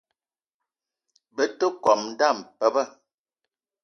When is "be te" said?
1.35-1.67